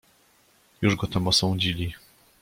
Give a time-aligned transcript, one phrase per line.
[0.81, 1.93] "Już go tam osądzili."